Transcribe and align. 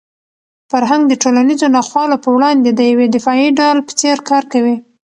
فرهنګ 0.71 1.03
د 1.07 1.13
ټولنیزو 1.23 1.67
ناخوالو 1.77 2.17
په 2.23 2.29
وړاندې 2.35 2.69
د 2.71 2.79
یوې 2.91 3.07
دفاعي 3.15 3.49
ډال 3.59 3.77
په 3.87 3.91
څېر 3.99 4.17
کار 4.29 4.43
کوي. 4.53 4.75